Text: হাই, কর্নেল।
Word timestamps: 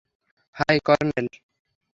হাই, 0.55 0.77
কর্নেল। 0.87 1.27